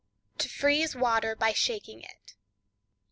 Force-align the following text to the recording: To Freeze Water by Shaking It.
To 0.39 0.49
Freeze 0.49 0.95
Water 0.95 1.35
by 1.35 1.53
Shaking 1.53 2.01
It. 2.01 2.33